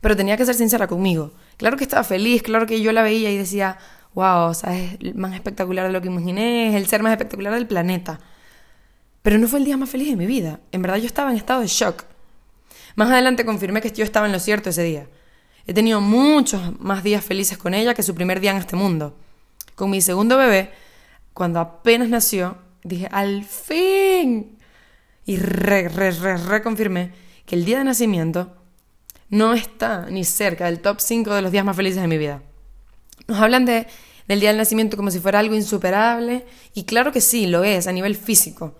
Pero 0.00 0.16
tenía 0.16 0.36
que 0.36 0.44
ser 0.44 0.54
sincera 0.54 0.86
conmigo. 0.86 1.32
Claro 1.56 1.76
que 1.76 1.84
estaba 1.84 2.04
feliz, 2.04 2.42
claro 2.42 2.66
que 2.66 2.80
yo 2.80 2.92
la 2.92 3.02
veía 3.02 3.30
y 3.30 3.36
decía, 3.36 3.78
wow, 4.14 4.50
es 4.50 5.14
más 5.14 5.34
espectacular 5.34 5.86
de 5.86 5.92
lo 5.92 6.00
que 6.00 6.08
imaginé, 6.08 6.68
es 6.68 6.74
el 6.74 6.86
ser 6.86 7.02
más 7.02 7.12
espectacular 7.12 7.54
del 7.54 7.66
planeta. 7.66 8.20
Pero 9.22 9.38
no 9.38 9.48
fue 9.48 9.58
el 9.58 9.64
día 9.64 9.76
más 9.76 9.90
feliz 9.90 10.08
de 10.08 10.16
mi 10.16 10.26
vida. 10.26 10.60
En 10.72 10.82
verdad 10.82 10.98
yo 10.98 11.06
estaba 11.06 11.30
en 11.30 11.36
estado 11.36 11.60
de 11.60 11.66
shock. 11.66 12.04
Más 12.94 13.10
adelante 13.10 13.44
confirmé 13.44 13.80
que 13.80 13.90
yo 13.90 14.04
estaba 14.04 14.26
en 14.26 14.32
lo 14.32 14.38
cierto 14.38 14.70
ese 14.70 14.82
día. 14.82 15.08
He 15.66 15.74
tenido 15.74 16.00
muchos 16.00 16.78
más 16.80 17.02
días 17.02 17.24
felices 17.24 17.58
con 17.58 17.74
ella 17.74 17.94
que 17.94 18.02
su 18.02 18.14
primer 18.14 18.40
día 18.40 18.52
en 18.52 18.58
este 18.58 18.76
mundo. 18.76 19.16
Con 19.74 19.90
mi 19.90 20.00
segundo 20.00 20.36
bebé, 20.36 20.70
cuando 21.32 21.58
apenas 21.58 22.08
nació, 22.08 22.56
dije, 22.84 23.08
al 23.10 23.44
fin. 23.44 24.58
Y 25.24 25.38
re, 25.38 25.88
re, 25.88 26.12
re, 26.12 26.36
reconfirmé 26.36 27.12
que 27.44 27.56
el 27.56 27.64
día 27.64 27.78
de 27.78 27.84
nacimiento 27.84 28.54
no 29.28 29.54
está 29.54 30.06
ni 30.08 30.24
cerca 30.24 30.66
del 30.66 30.80
top 30.80 31.00
5 31.00 31.34
de 31.34 31.42
los 31.42 31.50
días 31.50 31.64
más 31.64 31.74
felices 31.74 32.00
de 32.00 32.08
mi 32.08 32.16
vida. 32.16 32.42
Nos 33.26 33.40
hablan 33.40 33.64
de, 33.64 33.88
del 34.28 34.38
día 34.38 34.50
del 34.50 34.58
nacimiento 34.58 34.96
como 34.96 35.10
si 35.10 35.18
fuera 35.18 35.40
algo 35.40 35.56
insuperable, 35.56 36.46
y 36.74 36.84
claro 36.84 37.10
que 37.10 37.20
sí, 37.20 37.48
lo 37.48 37.64
es 37.64 37.88
a 37.88 37.92
nivel 37.92 38.14
físico. 38.14 38.76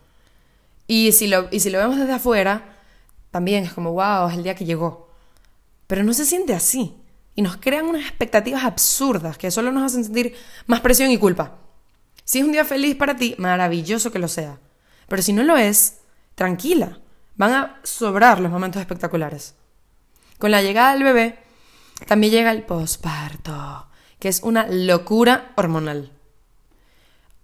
Y 0.87 1.11
si 1.11 1.27
lo, 1.27 1.49
y 1.51 1.59
si 1.59 1.71
lo 1.71 1.79
vemos 1.79 1.99
desde 1.99 2.13
afuera, 2.13 2.77
también 3.33 3.65
es 3.65 3.73
como, 3.73 3.93
wow, 3.93 4.29
es 4.29 4.37
el 4.37 4.45
día 4.45 4.55
que 4.55 4.65
llegó. 4.65 5.06
Pero 5.87 6.05
no 6.05 6.13
se 6.13 6.25
siente 6.25 6.55
así. 6.55 6.97
Y 7.35 7.43
nos 7.43 7.59
crean 7.59 7.87
unas 7.87 8.03
expectativas 8.03 8.65
absurdas 8.65 9.37
que 9.37 9.51
solo 9.51 9.73
nos 9.73 9.85
hacen 9.85 10.05
sentir 10.05 10.35
más 10.67 10.81
presión 10.81 11.11
y 11.11 11.19
culpa. 11.19 11.59
Si 12.25 12.39
es 12.39 12.45
un 12.45 12.53
día 12.53 12.65
feliz 12.65 12.97
para 12.97 13.17
ti, 13.17 13.35
maravilloso 13.39 14.11
que 14.11 14.19
lo 14.19 14.29
sea. 14.29 14.59
Pero 15.07 15.23
si 15.23 15.33
no 15.33 15.43
lo 15.43 15.57
es, 15.57 15.99
tranquila. 16.35 16.99
Van 17.37 17.53
a 17.53 17.81
sobrar 17.83 18.41
los 18.41 18.51
momentos 18.51 18.81
espectaculares. 18.81 19.55
Con 20.39 20.51
la 20.51 20.63
llegada 20.63 20.95
del 20.95 21.05
bebé, 21.05 21.39
también 22.07 22.33
llega 22.33 22.51
el 22.51 22.63
posparto, 22.63 23.87
que 24.19 24.29
es 24.29 24.43
una 24.43 24.67
locura 24.69 25.53
hormonal. 25.57 26.13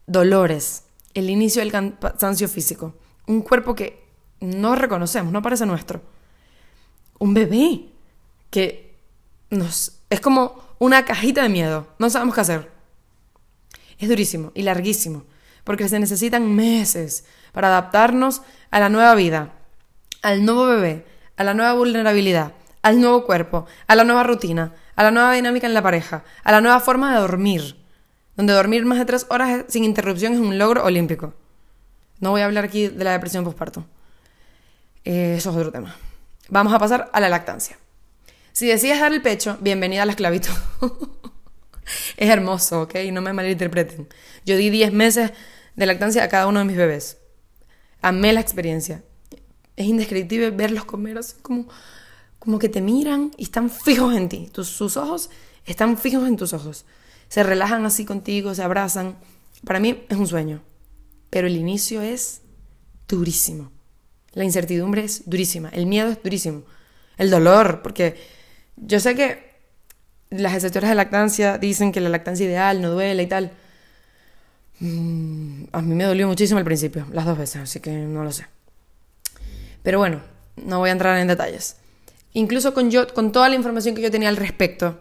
Dolores, 0.07 0.85
el 1.15 1.31
inicio 1.31 1.61
del 1.61 1.73
cansancio 1.73 2.49
físico, 2.49 2.95
un 3.27 3.43
cuerpo 3.43 3.75
que 3.75 4.05
no 4.41 4.75
reconocemos, 4.75 5.33
no 5.33 5.43
parece 5.43 5.65
nuestro. 5.65 6.03
Un 7.19 7.35
bebé, 7.35 7.92
que 8.53 8.95
nos 9.49 10.03
es 10.11 10.21
como 10.21 10.63
una 10.79 11.05
cajita 11.07 11.43
de 11.43 11.49
miedo. 11.49 11.89
No 11.99 12.11
sabemos 12.11 12.35
qué 12.35 12.43
hacer. 12.43 12.71
Es 13.99 14.09
durísimo 14.09 14.53
y 14.55 14.63
larguísimo, 14.63 15.25
porque 15.65 15.89
se 15.89 15.99
necesitan 15.99 16.55
meses 16.55 17.25
para 17.53 17.69
adaptarnos 17.69 18.43
a 18.71 18.79
la 18.79 18.91
nueva 18.91 19.15
vida, 19.15 19.55
al 20.21 20.45
nuevo 20.45 20.67
bebé, 20.67 21.07
a 21.37 21.45
la 21.45 21.55
nueva 21.55 21.73
vulnerabilidad, 21.73 22.53
al 22.83 23.01
nuevo 23.01 23.25
cuerpo, 23.25 23.67
a 23.87 23.97
la 23.97 24.05
nueva 24.05 24.23
rutina, 24.23 24.75
a 24.97 25.03
la 25.03 25.11
nueva 25.11 25.33
dinámica 25.33 25.67
en 25.67 25.75
la 25.75 25.83
pareja, 25.83 26.25
a 26.45 26.53
la 26.53 26.61
nueva 26.61 26.81
forma 26.81 27.15
de 27.15 27.21
dormir, 27.21 27.77
donde 28.37 28.53
dormir 28.53 28.85
más 28.85 28.99
de 28.99 29.07
tres 29.07 29.27
horas 29.31 29.65
sin 29.69 29.85
interrupción 29.85 30.35
es 30.35 30.41
un 30.41 30.59
logro 30.59 30.85
olímpico. 30.85 31.33
No 32.21 32.33
voy 32.33 32.43
a 32.43 32.45
hablar 32.45 32.65
aquí 32.65 32.89
de 32.89 33.05
la 33.05 33.13
depresión 33.13 33.45
postparto. 33.45 33.87
Eh, 35.05 35.37
eso 35.39 35.51
es 35.51 35.57
otro 35.57 35.73
tema. 35.73 35.97
Vamos 36.51 36.75
a 36.75 36.79
pasar 36.79 37.09
a 37.15 37.21
la 37.21 37.31
lactancia. 37.31 37.79
Si 38.53 38.67
decides 38.67 39.01
dar 39.01 39.15
el 39.15 39.23
pecho, 39.23 39.57
bienvenida 39.63 40.03
a 40.03 40.07
la 40.07 40.13
esclavitud. 40.13 40.53
es 42.19 42.29
hermoso, 42.29 42.83
¿ok? 42.83 42.97
No 43.11 43.23
me 43.23 43.33
malinterpreten. 43.33 44.09
Yo 44.45 44.57
di 44.59 44.69
10 44.69 44.93
meses 44.93 45.33
de 45.75 45.87
lactancia 45.87 46.23
a 46.23 46.29
cada 46.29 46.47
uno 46.47 46.59
de 46.59 46.67
mis 46.67 46.77
bebés. 46.77 47.17
Amé 48.03 48.35
la 48.35 48.41
experiencia. 48.41 49.03
Es 49.75 49.87
indescriptible 49.87 50.51
verlos 50.51 50.85
comer 50.85 51.17
así 51.17 51.37
como, 51.41 51.67
como 52.39 52.59
que 52.59 52.69
te 52.69 52.83
miran 52.83 53.31
y 53.39 53.45
están 53.45 53.71
fijos 53.71 54.15
en 54.15 54.29
ti. 54.29 54.51
sus 54.55 54.99
ojos 54.99 55.31
están 55.65 55.97
fijos 55.97 56.29
en 56.29 56.37
tus 56.37 56.53
ojos. 56.53 56.85
se 57.29 57.43
relajan 57.43 57.87
así 57.87 58.05
contigo, 58.05 58.55
se 58.55 58.63
abrazan. 58.63 59.17
Para 59.65 59.81
mí 59.81 60.05
es 60.11 60.17
un 60.19 60.27
sueño, 60.27 60.63
pero 61.31 61.47
el 61.47 61.57
inicio 61.57 62.03
es 62.03 62.43
durísimo. 63.09 63.73
La 64.35 64.45
incertidumbre 64.45 65.05
es 65.05 65.23
durísima, 65.25 65.71
el 65.71 65.87
miedo 65.87 66.11
es 66.11 66.23
durísimo, 66.23 66.65
el 67.17 67.31
dolor, 67.31 67.81
porque 67.83 68.42
yo 68.77 69.01
sé 69.01 69.15
que 69.15 69.53
las 70.31 70.53
receptoras 70.53 70.91
de 70.91 70.97
lactancia 70.97 71.59
dicen 71.59 71.93
que 71.93 72.01
la 72.01 72.09
lactancia 72.09 72.47
ideal 72.47 72.81
no 72.81 72.91
duele 72.91 73.23
y 73.23 73.27
tal. 73.27 73.53
Mm, 74.81 75.65
a 75.73 75.83
mí 75.83 75.95
me 75.95 76.05
dolió 76.05 76.27
muchísimo 76.27 76.59
al 76.59 76.65
principio, 76.65 77.07
las 77.13 77.27
dos 77.27 77.39
veces, 77.39 77.63
así 77.63 77.81
que 77.81 77.91
no 77.91 78.25
lo 78.25 78.33
sé. 78.33 78.47
Pero 79.83 79.99
bueno, 79.99 80.21
no 80.57 80.79
voy 80.79 80.89
a 80.89 80.93
entrar 80.93 81.19
en 81.19 81.29
detalles. 81.29 81.77
Incluso 82.33 82.73
con, 82.73 82.91
yo, 82.91 83.13
con 83.13 83.31
toda 83.31 83.49
la 83.49 83.55
información 83.55 83.95
que 83.95 84.03
yo 84.03 84.11
tenía 84.11 84.29
al 84.29 84.37
respecto, 84.37 84.99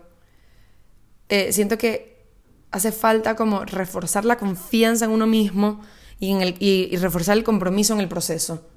eh, 1.30 1.54
siento 1.54 1.78
que 1.78 2.26
hace 2.72 2.92
falta 2.92 3.36
como 3.36 3.64
reforzar 3.64 4.26
la 4.26 4.38
confianza 4.38 5.06
en 5.06 5.12
uno 5.12 5.28
mismo 5.28 5.82
y, 6.20 6.32
en 6.32 6.42
el, 6.42 6.56
y 6.60 6.96
reforzar 6.98 7.38
el 7.38 7.44
compromiso 7.44 7.94
en 7.94 8.02
el 8.02 8.08
proceso. 8.08 8.68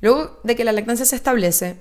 Luego 0.00 0.40
de 0.44 0.54
que 0.54 0.64
la 0.64 0.72
lactancia 0.72 1.06
se 1.06 1.16
establece, 1.16 1.76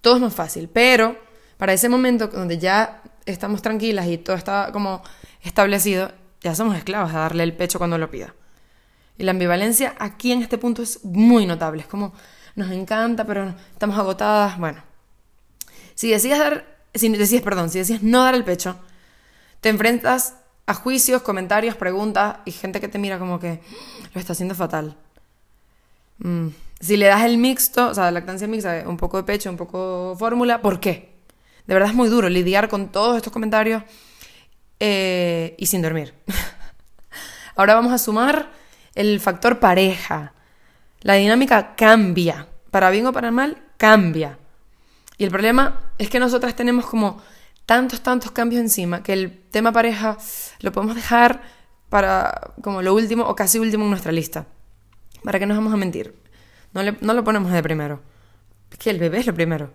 todo 0.00 0.16
es 0.16 0.22
más 0.22 0.34
fácil, 0.34 0.68
pero 0.72 1.16
para 1.60 1.74
ese 1.74 1.90
momento 1.90 2.28
donde 2.28 2.56
ya 2.56 3.02
estamos 3.26 3.60
tranquilas 3.60 4.06
y 4.06 4.16
todo 4.16 4.34
está 4.34 4.70
como 4.72 5.02
establecido, 5.42 6.10
ya 6.40 6.54
somos 6.54 6.74
esclavos 6.74 7.12
a 7.12 7.18
darle 7.18 7.42
el 7.42 7.52
pecho 7.52 7.76
cuando 7.76 7.98
lo 7.98 8.10
pida. 8.10 8.34
Y 9.18 9.24
la 9.24 9.32
ambivalencia 9.32 9.94
aquí 9.98 10.32
en 10.32 10.40
este 10.40 10.56
punto 10.56 10.80
es 10.80 11.04
muy 11.04 11.44
notable, 11.44 11.82
es 11.82 11.86
como 11.86 12.14
nos 12.54 12.70
encanta, 12.70 13.26
pero 13.26 13.54
estamos 13.72 13.98
agotadas, 13.98 14.56
bueno. 14.58 14.82
Si 15.94 16.10
decides 16.10 16.38
dar, 16.38 16.78
si 16.94 17.10
decides, 17.10 17.42
perdón, 17.42 17.68
si 17.68 17.78
decides 17.78 18.02
no 18.02 18.24
dar 18.24 18.34
el 18.34 18.42
pecho, 18.42 18.76
te 19.60 19.68
enfrentas 19.68 20.36
a 20.64 20.72
juicios, 20.72 21.20
comentarios, 21.20 21.76
preguntas 21.76 22.38
y 22.46 22.52
gente 22.52 22.80
que 22.80 22.88
te 22.88 22.98
mira 22.98 23.18
como 23.18 23.38
que 23.38 23.60
lo 24.14 24.18
está 24.18 24.32
haciendo 24.32 24.54
fatal. 24.54 24.96
Mm. 26.20 26.48
Si 26.80 26.96
le 26.96 27.04
das 27.04 27.22
el 27.24 27.36
mixto, 27.36 27.88
o 27.88 27.94
sea, 27.94 28.10
lactancia 28.10 28.48
mixta, 28.48 28.84
un 28.86 28.96
poco 28.96 29.18
de 29.18 29.24
pecho, 29.24 29.50
un 29.50 29.58
poco 29.58 30.16
fórmula, 30.18 30.62
¿por 30.62 30.80
qué? 30.80 31.09
De 31.70 31.74
verdad 31.74 31.90
es 31.90 31.94
muy 31.94 32.08
duro 32.08 32.28
lidiar 32.28 32.68
con 32.68 32.88
todos 32.88 33.16
estos 33.16 33.32
comentarios 33.32 33.84
eh, 34.80 35.54
y 35.56 35.66
sin 35.66 35.82
dormir. 35.82 36.14
Ahora 37.54 37.74
vamos 37.74 37.92
a 37.92 37.98
sumar 37.98 38.50
el 38.96 39.20
factor 39.20 39.60
pareja. 39.60 40.32
La 41.02 41.14
dinámica 41.14 41.76
cambia. 41.76 42.48
Para 42.72 42.90
bien 42.90 43.06
o 43.06 43.12
para 43.12 43.30
mal, 43.30 43.56
cambia. 43.76 44.36
Y 45.16 45.22
el 45.22 45.30
problema 45.30 45.92
es 45.96 46.10
que 46.10 46.18
nosotras 46.18 46.56
tenemos 46.56 46.86
como 46.86 47.22
tantos, 47.66 48.00
tantos 48.00 48.32
cambios 48.32 48.60
encima 48.60 49.04
que 49.04 49.12
el 49.12 49.40
tema 49.52 49.70
pareja 49.70 50.18
lo 50.62 50.72
podemos 50.72 50.96
dejar 50.96 51.40
para 51.88 52.52
como 52.62 52.82
lo 52.82 52.94
último 52.94 53.22
o 53.28 53.36
casi 53.36 53.60
último 53.60 53.84
en 53.84 53.90
nuestra 53.90 54.10
lista. 54.10 54.48
¿Para 55.22 55.38
qué 55.38 55.46
nos 55.46 55.56
vamos 55.56 55.72
a 55.72 55.76
mentir? 55.76 56.16
No, 56.74 56.82
no 56.82 57.14
lo 57.14 57.22
ponemos 57.22 57.52
de 57.52 57.62
primero. 57.62 58.00
Es 58.72 58.78
que 58.78 58.90
el 58.90 58.98
bebé 58.98 59.20
es 59.20 59.26
lo 59.28 59.34
primero. 59.34 59.70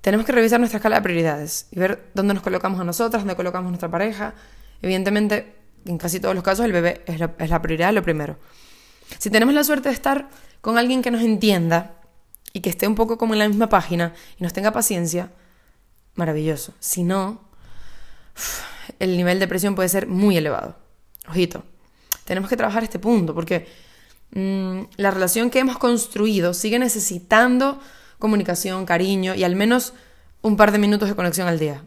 Tenemos 0.00 0.24
que 0.24 0.32
revisar 0.32 0.60
nuestra 0.60 0.78
escala 0.78 0.96
de 0.96 1.02
prioridades 1.02 1.66
y 1.70 1.78
ver 1.78 2.10
dónde 2.14 2.34
nos 2.34 2.42
colocamos 2.42 2.80
a 2.80 2.84
nosotras, 2.84 3.22
dónde 3.22 3.36
colocamos 3.36 3.68
a 3.68 3.70
nuestra 3.70 3.90
pareja. 3.90 4.34
Evidentemente, 4.80 5.54
en 5.84 5.98
casi 5.98 6.20
todos 6.20 6.34
los 6.34 6.44
casos, 6.44 6.64
el 6.64 6.72
bebé 6.72 7.02
es 7.06 7.18
la, 7.18 7.34
es 7.38 7.50
la 7.50 7.60
prioridad, 7.60 7.92
lo 7.92 8.02
primero. 8.02 8.36
Si 9.18 9.30
tenemos 9.30 9.54
la 9.54 9.64
suerte 9.64 9.88
de 9.88 9.94
estar 9.94 10.28
con 10.60 10.78
alguien 10.78 11.02
que 11.02 11.10
nos 11.10 11.22
entienda 11.22 12.00
y 12.52 12.60
que 12.60 12.70
esté 12.70 12.86
un 12.86 12.94
poco 12.94 13.18
como 13.18 13.34
en 13.34 13.40
la 13.40 13.48
misma 13.48 13.68
página 13.68 14.14
y 14.38 14.42
nos 14.42 14.52
tenga 14.52 14.72
paciencia, 14.72 15.30
maravilloso. 16.14 16.74
Si 16.78 17.02
no, 17.02 17.40
el 18.98 19.16
nivel 19.16 19.40
de 19.40 19.48
presión 19.48 19.74
puede 19.74 19.88
ser 19.88 20.06
muy 20.06 20.36
elevado. 20.36 20.76
Ojito, 21.28 21.64
tenemos 22.24 22.48
que 22.48 22.56
trabajar 22.56 22.84
este 22.84 22.98
punto 22.98 23.34
porque 23.34 23.66
Mm, 24.30 24.82
la 24.96 25.10
relación 25.10 25.50
que 25.50 25.58
hemos 25.58 25.78
construido 25.78 26.52
sigue 26.52 26.78
necesitando 26.78 27.80
comunicación, 28.18 28.86
cariño 28.86 29.34
y 29.34 29.44
al 29.44 29.56
menos 29.56 29.94
un 30.42 30.56
par 30.56 30.72
de 30.72 30.78
minutos 30.78 31.08
de 31.08 31.14
conexión 31.14 31.48
al 31.48 31.58
día. 31.58 31.84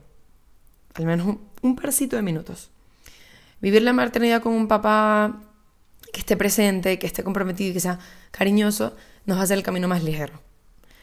Al 0.93 1.05
menos 1.05 1.27
un, 1.27 1.41
un 1.61 1.75
parcito 1.75 2.15
de 2.15 2.21
minutos. 2.21 2.69
Vivir 3.61 3.81
la 3.81 3.93
maternidad 3.93 4.41
con 4.41 4.53
un 4.53 4.67
papá 4.67 5.41
que 6.11 6.19
esté 6.19 6.35
presente, 6.35 6.99
que 6.99 7.07
esté 7.07 7.23
comprometido 7.23 7.71
y 7.71 7.73
que 7.73 7.79
sea 7.79 7.99
cariñoso, 8.31 8.95
nos 9.25 9.39
hace 9.39 9.53
el 9.53 9.63
camino 9.63 9.87
más 9.87 10.03
ligero. 10.03 10.41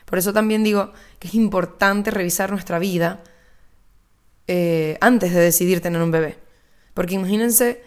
Por 0.05 0.19
eso 0.19 0.33
también 0.33 0.65
digo 0.65 0.93
que 1.19 1.29
es 1.29 1.35
importante 1.35 2.11
revisar 2.11 2.51
nuestra 2.51 2.79
vida 2.79 3.23
eh, 4.47 4.99
antes 5.01 5.33
de 5.33 5.41
decidir 5.41 5.81
tener 5.81 6.03
un 6.03 6.11
bebé. 6.11 6.39
Porque 6.95 7.15
imagínense 7.15 7.83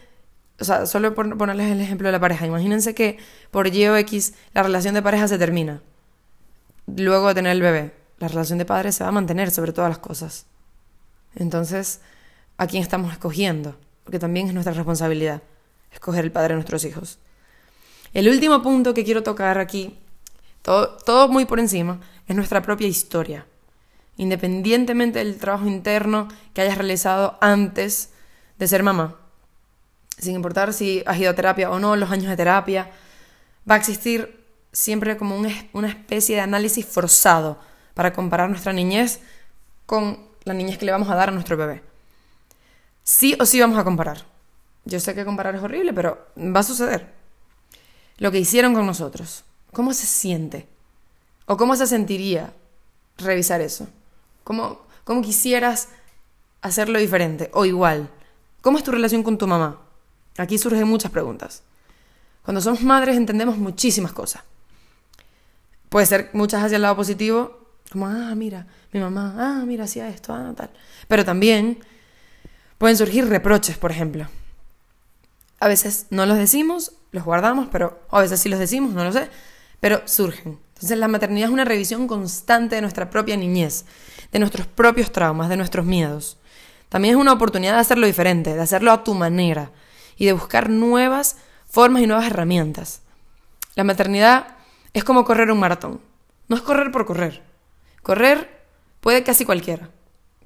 o 0.61 0.63
sea, 0.63 0.85
solo 0.85 1.15
por 1.15 1.37
ponerles 1.37 1.71
el 1.71 1.81
ejemplo 1.81 2.07
de 2.07 2.11
la 2.11 2.19
pareja, 2.19 2.45
imagínense 2.45 2.93
que 2.93 3.17
por 3.49 3.67
Y 3.67 3.87
o 3.87 3.97
X 3.97 4.35
la 4.53 4.61
relación 4.61 4.93
de 4.93 5.01
pareja 5.01 5.27
se 5.27 5.39
termina. 5.39 5.81
Luego 6.95 7.29
de 7.29 7.35
tener 7.35 7.53
el 7.53 7.61
bebé, 7.61 7.93
la 8.19 8.27
relación 8.27 8.57
de 8.57 8.65
padre 8.65 8.91
se 8.91 9.03
va 9.03 9.09
a 9.09 9.13
mantener 9.13 9.51
sobre 9.51 9.73
todas 9.73 9.89
las 9.89 9.99
cosas. 9.99 10.45
Entonces, 11.35 12.01
¿a 12.57 12.67
quién 12.67 12.83
estamos 12.83 13.11
escogiendo? 13.11 13.75
Porque 14.03 14.19
también 14.19 14.47
es 14.47 14.53
nuestra 14.53 14.73
responsabilidad 14.73 15.41
escoger 15.91 16.23
el 16.23 16.31
padre 16.31 16.49
de 16.49 16.55
nuestros 16.55 16.83
hijos. 16.85 17.19
El 18.13 18.27
último 18.29 18.61
punto 18.61 18.93
que 18.93 19.03
quiero 19.03 19.23
tocar 19.23 19.57
aquí, 19.57 19.97
todo, 20.61 20.97
todo 20.97 21.27
muy 21.27 21.45
por 21.45 21.59
encima, 21.59 21.99
es 22.27 22.35
nuestra 22.35 22.61
propia 22.61 22.87
historia. 22.87 23.45
Independientemente 24.17 25.19
del 25.19 25.37
trabajo 25.37 25.67
interno 25.67 26.27
que 26.53 26.61
hayas 26.61 26.77
realizado 26.77 27.37
antes 27.41 28.09
de 28.59 28.67
ser 28.67 28.83
mamá 28.83 29.17
sin 30.21 30.35
importar 30.35 30.71
si 30.71 31.03
has 31.05 31.17
ido 31.17 31.31
a 31.31 31.35
terapia 31.35 31.71
o 31.71 31.79
no, 31.79 31.95
los 31.95 32.11
años 32.11 32.27
de 32.27 32.37
terapia, 32.37 32.91
va 33.69 33.75
a 33.75 33.77
existir 33.77 34.40
siempre 34.71 35.17
como 35.17 35.37
una 35.37 35.87
especie 35.87 36.35
de 36.35 36.41
análisis 36.41 36.85
forzado 36.85 37.59
para 37.93 38.13
comparar 38.13 38.49
nuestra 38.49 38.73
niñez 38.73 39.19
con 39.85 40.19
la 40.43 40.53
niñez 40.53 40.77
que 40.77 40.85
le 40.85 40.91
vamos 40.91 41.09
a 41.09 41.15
dar 41.15 41.29
a 41.29 41.31
nuestro 41.31 41.57
bebé. 41.57 41.83
Sí 43.03 43.35
o 43.39 43.45
sí 43.45 43.59
vamos 43.59 43.77
a 43.77 43.83
comparar. 43.83 44.25
Yo 44.85 44.99
sé 44.99 45.13
que 45.13 45.25
comparar 45.25 45.55
es 45.55 45.61
horrible, 45.61 45.93
pero 45.93 46.27
va 46.37 46.61
a 46.61 46.63
suceder. 46.63 47.13
Lo 48.17 48.31
que 48.31 48.39
hicieron 48.39 48.73
con 48.73 48.85
nosotros. 48.85 49.43
¿Cómo 49.73 49.93
se 49.93 50.05
siente? 50.05 50.67
¿O 51.45 51.57
cómo 51.57 51.75
se 51.75 51.87
sentiría 51.87 52.53
revisar 53.17 53.61
eso? 53.61 53.87
¿Cómo, 54.43 54.81
cómo 55.03 55.21
quisieras 55.21 55.89
hacerlo 56.61 56.99
diferente 56.99 57.49
o 57.53 57.65
igual? 57.65 58.09
¿Cómo 58.61 58.77
es 58.77 58.83
tu 58.83 58.91
relación 58.91 59.23
con 59.23 59.37
tu 59.37 59.47
mamá? 59.47 59.81
Aquí 60.37 60.57
surgen 60.57 60.87
muchas 60.87 61.11
preguntas. 61.11 61.63
Cuando 62.43 62.61
somos 62.61 62.81
madres 62.81 63.17
entendemos 63.17 63.57
muchísimas 63.57 64.13
cosas. 64.13 64.43
Puede 65.91 66.05
ser 66.05 66.29
muchas 66.31 66.63
hacia 66.63 66.77
el 66.77 66.83
lado 66.83 66.95
positivo, 66.95 67.67
como, 67.91 68.07
ah, 68.07 68.33
mira, 68.33 68.65
mi 68.93 69.01
mamá, 69.01 69.35
ah, 69.37 69.65
mira, 69.65 69.83
hacía 69.83 70.07
esto, 70.07 70.33
ah, 70.33 70.53
tal. 70.55 70.69
Pero 71.09 71.25
también 71.25 71.79
pueden 72.77 72.95
surgir 72.95 73.27
reproches, 73.27 73.77
por 73.77 73.91
ejemplo. 73.91 74.25
A 75.59 75.67
veces 75.67 76.05
no 76.09 76.25
los 76.25 76.37
decimos, 76.37 76.93
los 77.11 77.25
guardamos, 77.25 77.67
pero 77.69 77.99
a 78.09 78.21
veces 78.21 78.39
sí 78.39 78.47
los 78.47 78.57
decimos, 78.57 78.93
no 78.93 79.03
lo 79.03 79.11
sé, 79.11 79.27
pero 79.81 80.01
surgen. 80.05 80.59
Entonces 80.75 80.97
la 80.97 81.09
maternidad 81.09 81.49
es 81.49 81.53
una 81.53 81.65
revisión 81.65 82.07
constante 82.07 82.75
de 82.75 82.81
nuestra 82.81 83.09
propia 83.09 83.35
niñez, 83.35 83.83
de 84.31 84.39
nuestros 84.39 84.67
propios 84.67 85.11
traumas, 85.11 85.49
de 85.49 85.57
nuestros 85.57 85.85
miedos. 85.85 86.37
También 86.87 87.15
es 87.15 87.19
una 87.19 87.33
oportunidad 87.33 87.73
de 87.73 87.81
hacerlo 87.81 88.07
diferente, 88.07 88.55
de 88.55 88.61
hacerlo 88.61 88.93
a 88.93 89.03
tu 89.03 89.13
manera, 89.13 89.71
y 90.15 90.25
de 90.25 90.31
buscar 90.31 90.69
nuevas 90.69 91.35
formas 91.67 92.01
y 92.01 92.07
nuevas 92.07 92.27
herramientas. 92.27 93.01
La 93.75 93.83
maternidad 93.83 94.55
es 94.93 95.03
como 95.03 95.25
correr 95.25 95.51
un 95.51 95.59
maratón. 95.59 96.01
No 96.47 96.55
es 96.55 96.61
correr 96.61 96.91
por 96.91 97.05
correr. 97.05 97.43
Correr 98.03 98.61
puede 98.99 99.23
casi 99.23 99.45
cualquiera, 99.45 99.89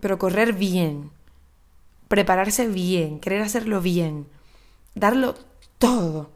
pero 0.01 0.19
correr 0.19 0.53
bien, 0.53 1.11
prepararse 2.07 2.67
bien, 2.67 3.19
querer 3.19 3.41
hacerlo 3.41 3.81
bien, 3.81 4.27
darlo 4.93 5.35
todo, 5.77 6.29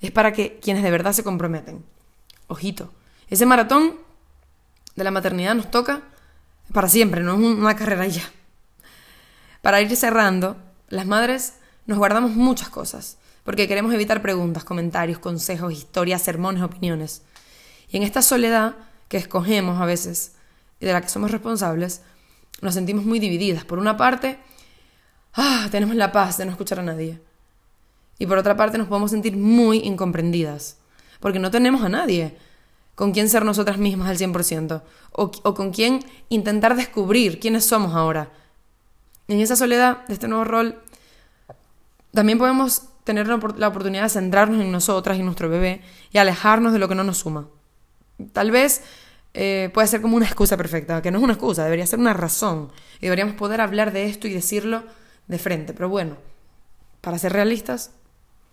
es 0.00 0.10
para 0.10 0.32
que 0.32 0.58
quienes 0.60 0.82
de 0.82 0.90
verdad 0.90 1.12
se 1.12 1.24
comprometen. 1.24 1.84
Ojito, 2.46 2.92
ese 3.28 3.46
maratón 3.46 3.96
de 4.96 5.04
la 5.04 5.10
maternidad 5.10 5.54
nos 5.54 5.70
toca 5.70 6.02
para 6.72 6.88
siempre, 6.88 7.22
no 7.22 7.34
es 7.34 7.38
una 7.38 7.76
carrera 7.76 8.06
ya. 8.06 8.30
Para 9.62 9.80
ir 9.80 9.94
cerrando, 9.96 10.56
las 10.88 11.06
madres 11.06 11.54
nos 11.86 11.98
guardamos 11.98 12.32
muchas 12.32 12.68
cosas, 12.68 13.18
porque 13.48 13.66
queremos 13.66 13.94
evitar 13.94 14.20
preguntas, 14.20 14.62
comentarios, 14.62 15.18
consejos, 15.18 15.72
historias, 15.72 16.20
sermones, 16.20 16.62
opiniones. 16.62 17.22
Y 17.90 17.96
en 17.96 18.02
esta 18.02 18.20
soledad 18.20 18.76
que 19.08 19.16
escogemos 19.16 19.80
a 19.80 19.86
veces 19.86 20.32
y 20.80 20.84
de 20.84 20.92
la 20.92 21.00
que 21.00 21.08
somos 21.08 21.30
responsables, 21.30 22.02
nos 22.60 22.74
sentimos 22.74 23.06
muy 23.06 23.18
divididas. 23.18 23.64
Por 23.64 23.78
una 23.78 23.96
parte, 23.96 24.38
ah, 25.32 25.66
tenemos 25.70 25.96
la 25.96 26.12
paz 26.12 26.36
de 26.36 26.44
no 26.44 26.50
escuchar 26.50 26.80
a 26.80 26.82
nadie. 26.82 27.22
Y 28.18 28.26
por 28.26 28.36
otra 28.36 28.54
parte, 28.54 28.76
nos 28.76 28.86
podemos 28.86 29.12
sentir 29.12 29.34
muy 29.34 29.78
incomprendidas, 29.78 30.76
porque 31.18 31.38
no 31.38 31.50
tenemos 31.50 31.82
a 31.82 31.88
nadie 31.88 32.36
con 32.96 33.12
quien 33.12 33.30
ser 33.30 33.46
nosotras 33.46 33.78
mismas 33.78 34.10
al 34.10 34.18
100%, 34.18 34.82
o, 35.12 35.30
o 35.42 35.54
con 35.54 35.70
quien 35.70 36.04
intentar 36.28 36.76
descubrir 36.76 37.40
quiénes 37.40 37.64
somos 37.64 37.94
ahora. 37.94 38.30
En 39.26 39.40
esa 39.40 39.56
soledad 39.56 40.06
de 40.06 40.12
este 40.12 40.28
nuevo 40.28 40.44
rol, 40.44 40.82
También 42.12 42.36
podemos 42.36 42.82
tener 43.08 43.26
la 43.26 43.68
oportunidad 43.68 44.02
de 44.02 44.10
centrarnos 44.10 44.60
en 44.60 44.70
nosotras 44.70 45.16
y 45.16 45.22
nuestro 45.22 45.48
bebé 45.48 45.80
y 46.12 46.18
alejarnos 46.18 46.74
de 46.74 46.78
lo 46.78 46.88
que 46.88 46.94
no 46.94 47.04
nos 47.04 47.16
suma. 47.16 47.48
Tal 48.34 48.50
vez 48.50 48.82
eh, 49.32 49.70
puede 49.72 49.88
ser 49.88 50.02
como 50.02 50.14
una 50.14 50.26
excusa 50.26 50.58
perfecta, 50.58 51.00
que 51.00 51.10
no 51.10 51.16
es 51.16 51.24
una 51.24 51.32
excusa, 51.32 51.64
debería 51.64 51.86
ser 51.86 52.00
una 52.00 52.12
razón. 52.12 52.70
Y 52.98 53.06
deberíamos 53.06 53.34
poder 53.36 53.62
hablar 53.62 53.92
de 53.92 54.04
esto 54.04 54.28
y 54.28 54.34
decirlo 54.34 54.84
de 55.26 55.38
frente. 55.38 55.72
Pero 55.72 55.88
bueno, 55.88 56.18
para 57.00 57.18
ser 57.18 57.32
realistas, 57.32 57.92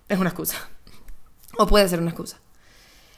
es 0.08 0.18
una 0.18 0.30
excusa. 0.30 0.56
O 1.58 1.68
puede 1.68 1.88
ser 1.90 2.00
una 2.00 2.12
excusa. 2.12 2.40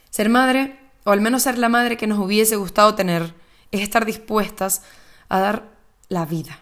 Ser 0.10 0.30
madre, 0.30 0.80
o 1.04 1.12
al 1.12 1.22
menos 1.22 1.44
ser 1.44 1.58
la 1.58 1.70
madre 1.70 1.98
que 1.98 2.08
nos 2.08 2.20
hubiese 2.20 2.56
gustado 2.56 2.96
tener, 2.96 3.34
es 3.72 3.82
estar 3.82 4.06
dispuestas 4.06 4.82
a 5.30 5.40
dar 5.40 5.70
la 6.10 6.26
vida. 6.26 6.60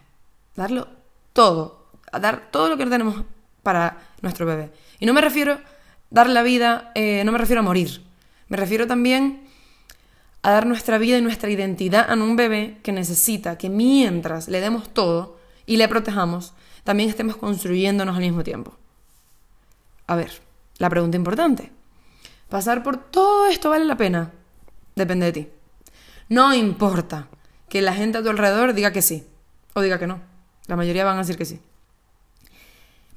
Darlo 0.56 0.88
todo. 1.34 1.90
A 2.12 2.20
dar 2.20 2.50
todo 2.52 2.70
lo 2.70 2.78
que 2.78 2.86
tenemos 2.86 3.24
para 3.66 3.98
nuestro 4.26 4.46
bebé. 4.46 4.72
Y 5.00 5.06
no 5.06 5.14
me 5.14 5.22
refiero 5.22 5.54
a 5.54 5.62
dar 6.10 6.30
la 6.30 6.44
vida, 6.44 6.92
eh, 6.96 7.24
no 7.24 7.32
me 7.32 7.38
refiero 7.38 7.62
a 7.62 7.64
morir. 7.64 8.02
Me 8.50 8.58
refiero 8.58 8.86
también 8.86 9.48
a 10.42 10.52
dar 10.52 10.66
nuestra 10.68 10.98
vida 10.98 11.18
y 11.18 11.22
nuestra 11.22 11.50
identidad 11.50 12.10
a 12.10 12.14
un 12.14 12.36
bebé 12.36 12.78
que 12.84 12.92
necesita 12.92 13.58
que 13.58 13.70
mientras 13.70 14.48
le 14.50 14.60
demos 14.60 14.94
todo 14.94 15.40
y 15.66 15.78
le 15.78 15.88
protejamos, 15.88 16.54
también 16.84 17.10
estemos 17.10 17.38
construyéndonos 17.38 18.16
al 18.16 18.22
mismo 18.22 18.44
tiempo. 18.44 18.76
A 20.08 20.16
ver, 20.16 20.32
la 20.78 20.90
pregunta 20.90 21.18
importante. 21.18 21.72
¿Pasar 22.50 22.84
por 22.84 22.98
todo 22.98 23.48
esto 23.48 23.72
vale 23.72 23.86
la 23.86 23.98
pena? 23.98 24.32
Depende 24.96 25.26
de 25.28 25.32
ti. 25.32 25.48
No 26.30 26.54
importa 26.54 27.28
que 27.70 27.82
la 27.82 27.94
gente 27.94 28.20
a 28.20 28.24
tu 28.24 28.30
alrededor 28.30 28.74
diga 28.74 28.94
que 28.94 29.02
sí 29.02 29.26
o 29.74 29.82
diga 29.82 29.98
que 29.98 30.08
no. 30.08 30.22
La 30.68 30.76
mayoría 30.76 31.06
van 31.06 31.16
a 31.16 31.22
decir 31.22 31.38
que 31.38 31.46
sí. 31.46 31.60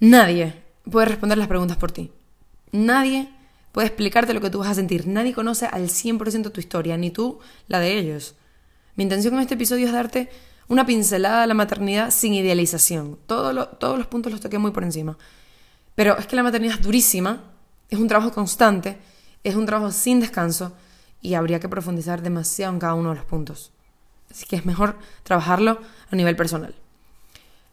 Nadie 0.00 0.67
puede 0.90 1.06
responder 1.06 1.38
las 1.38 1.48
preguntas 1.48 1.76
por 1.76 1.92
ti. 1.92 2.10
Nadie 2.72 3.28
puede 3.72 3.86
explicarte 3.88 4.34
lo 4.34 4.40
que 4.40 4.50
tú 4.50 4.58
vas 4.58 4.68
a 4.68 4.74
sentir. 4.74 5.06
Nadie 5.06 5.34
conoce 5.34 5.66
al 5.66 5.88
100% 5.88 6.52
tu 6.52 6.60
historia, 6.60 6.96
ni 6.96 7.10
tú 7.10 7.38
la 7.66 7.78
de 7.78 7.98
ellos. 7.98 8.34
Mi 8.96 9.04
intención 9.04 9.34
con 9.34 9.40
este 9.40 9.54
episodio 9.54 9.86
es 9.86 9.92
darte 9.92 10.28
una 10.68 10.84
pincelada 10.84 11.42
de 11.42 11.46
la 11.46 11.54
maternidad 11.54 12.10
sin 12.10 12.34
idealización. 12.34 13.18
todos 13.26 13.54
los 13.54 14.06
puntos 14.06 14.32
los 14.32 14.40
toqué 14.40 14.58
muy 14.58 14.70
por 14.70 14.84
encima. 14.84 15.16
Pero 15.94 16.16
es 16.16 16.26
que 16.26 16.36
la 16.36 16.42
maternidad 16.42 16.76
es 16.76 16.82
durísima, 16.82 17.42
es 17.90 17.98
un 17.98 18.08
trabajo 18.08 18.32
constante, 18.32 18.98
es 19.42 19.56
un 19.56 19.66
trabajo 19.66 19.90
sin 19.90 20.20
descanso 20.20 20.72
y 21.20 21.34
habría 21.34 21.58
que 21.58 21.68
profundizar 21.68 22.22
demasiado 22.22 22.72
en 22.72 22.78
cada 22.78 22.94
uno 22.94 23.10
de 23.10 23.16
los 23.16 23.24
puntos. 23.24 23.72
Así 24.30 24.46
que 24.46 24.56
es 24.56 24.66
mejor 24.66 24.96
trabajarlo 25.22 25.80
a 26.10 26.16
nivel 26.16 26.36
personal. 26.36 26.74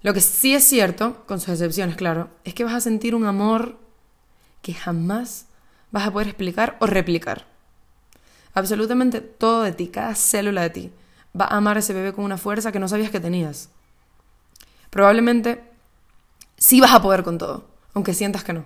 Lo 0.06 0.14
que 0.14 0.22
sí 0.22 0.54
es 0.54 0.64
cierto, 0.64 1.26
con 1.26 1.40
sus 1.40 1.50
excepciones, 1.50 1.96
claro, 1.96 2.30
es 2.44 2.54
que 2.54 2.64
vas 2.64 2.76
a 2.76 2.80
sentir 2.80 3.16
un 3.16 3.26
amor 3.26 3.80
que 4.62 4.72
jamás 4.72 5.48
vas 5.90 6.06
a 6.06 6.12
poder 6.12 6.28
explicar 6.28 6.78
o 6.80 6.86
replicar. 6.86 7.48
Absolutamente 8.54 9.20
todo 9.20 9.64
de 9.64 9.72
ti, 9.72 9.88
cada 9.88 10.14
célula 10.14 10.62
de 10.62 10.70
ti, 10.70 10.92
va 11.36 11.46
a 11.46 11.58
amar 11.58 11.78
a 11.78 11.80
ese 11.80 11.94
bebé 11.94 12.14
con 12.14 12.24
una 12.24 12.38
fuerza 12.38 12.72
que 12.72 12.78
no 12.78 12.88
sabías 12.88 13.10
que 13.10 13.20
tenías. 13.20 13.70
Probablemente 14.92 15.64
sí 16.56 16.80
vas 16.80 16.94
a 16.94 17.02
poder 17.02 17.24
con 17.24 17.40
todo, 17.40 17.68
aunque 17.96 18.14
sientas 18.14 18.44
que 18.44 18.54
no. 18.54 18.66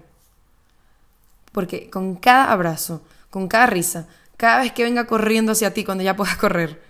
Porque 1.53 1.89
con 1.89 2.17
cada 2.17 2.51
abrazo, 2.51 3.01
con 3.29 3.47
cada 3.47 3.67
risa, 3.67 4.09
cada 4.35 4.59
vez 4.59 4.73
que 4.73 4.83
venga 4.83 5.07
corriendo 5.07 5.53
hacia 5.53 5.73
ti 5.73 5.85
cuando 5.85 6.03
ya 6.03 6.17
puedas 6.17 6.35
correr, 6.35 6.83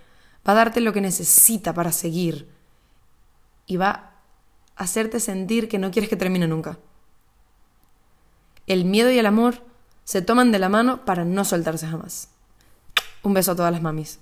va 0.44 0.54
a 0.54 0.56
darte 0.56 0.80
lo 0.80 0.92
que 0.92 1.00
necesita 1.00 1.72
para 1.72 1.92
seguir. 1.92 2.48
Y 3.66 3.76
va 3.76 4.09
hacerte 4.80 5.20
sentir 5.20 5.68
que 5.68 5.78
no 5.78 5.90
quieres 5.90 6.08
que 6.08 6.16
termine 6.16 6.48
nunca. 6.48 6.78
El 8.66 8.86
miedo 8.86 9.10
y 9.10 9.18
el 9.18 9.26
amor 9.26 9.62
se 10.04 10.22
toman 10.22 10.52
de 10.52 10.58
la 10.58 10.70
mano 10.70 11.04
para 11.04 11.26
no 11.26 11.44
soltarse 11.44 11.86
jamás. 11.86 12.30
Un 13.22 13.34
beso 13.34 13.52
a 13.52 13.56
todas 13.56 13.72
las 13.72 13.82
mamis. 13.82 14.20